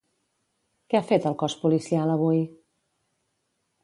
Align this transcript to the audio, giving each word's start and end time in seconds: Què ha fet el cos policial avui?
Què 0.93 0.97
ha 0.99 1.03
fet 1.11 1.27
el 1.31 1.37
cos 1.43 1.55
policial 1.65 2.13
avui? 2.13 2.41